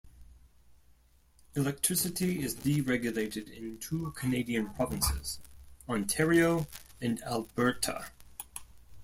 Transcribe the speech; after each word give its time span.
Electricity 1.55 2.41
is 2.41 2.55
deregulated 2.55 3.55
in 3.55 3.77
two 3.77 4.09
Canadian 4.13 4.73
provinces: 4.73 5.37
Ontario 5.87 6.65
and 6.99 7.21
Alberta. 7.21 8.07